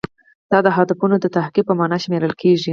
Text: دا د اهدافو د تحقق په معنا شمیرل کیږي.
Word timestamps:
دا 0.51 0.57
د 0.65 0.67
اهدافو 0.73 1.07
د 1.23 1.27
تحقق 1.35 1.63
په 1.67 1.73
معنا 1.79 1.97
شمیرل 2.03 2.33
کیږي. 2.41 2.69